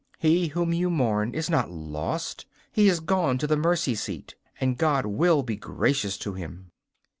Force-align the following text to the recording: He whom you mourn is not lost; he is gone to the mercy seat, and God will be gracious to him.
He 0.17 0.47
whom 0.47 0.73
you 0.73 0.89
mourn 0.89 1.35
is 1.35 1.47
not 1.47 1.69
lost; 1.69 2.47
he 2.71 2.89
is 2.89 3.01
gone 3.01 3.37
to 3.37 3.45
the 3.45 3.55
mercy 3.55 3.93
seat, 3.93 4.33
and 4.59 4.75
God 4.75 5.05
will 5.05 5.43
be 5.43 5.55
gracious 5.55 6.17
to 6.17 6.33
him. 6.33 6.71